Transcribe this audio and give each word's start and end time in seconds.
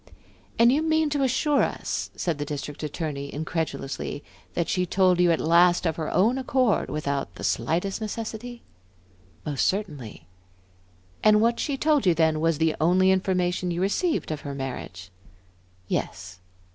"And 0.57 0.71
you 0.71 0.81
mean 0.81 1.11
to 1.11 1.21
assure 1.21 1.61
us," 1.61 2.09
said 2.15 2.39
the 2.39 2.43
District 2.45 2.81
Attorney, 2.81 3.31
incredulously, 3.31 4.23
"that 4.55 4.67
she 4.67 4.83
told 4.87 5.19
you 5.19 5.31
at 5.31 5.39
last 5.39 5.85
of 5.85 5.95
her 5.97 6.11
own 6.11 6.39
accord, 6.39 6.89
without 6.89 7.35
the 7.35 7.43
slightest 7.43 8.01
necessity?" 8.01 8.63
"Most 9.45 9.67
certainly." 9.67 10.25
"And 11.23 11.39
what 11.39 11.59
she 11.59 11.77
told 11.77 12.07
you 12.07 12.15
then 12.15 12.39
was 12.39 12.57
the 12.57 12.75
only 12.81 13.11
information 13.11 13.69
you 13.69 13.79
received 13.81 14.31
of 14.31 14.41
her 14.41 14.55
marriage?" 14.55 15.11
"Yes." 15.87 16.39